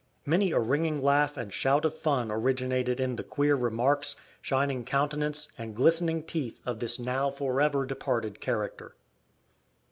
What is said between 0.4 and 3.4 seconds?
a ringing laugh and shout of fun originated in the